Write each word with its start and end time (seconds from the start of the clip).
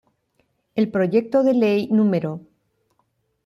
El 0.73 0.89
Proyecto 0.89 1.43
de 1.43 1.53
Ley 1.53 1.87
No. 1.91 2.39